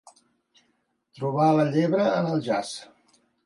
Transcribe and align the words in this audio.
Trobar 1.19 1.51
la 1.59 1.67
llebre 1.77 2.11
en 2.17 2.33
el 2.33 2.45
jaç. 2.51 2.77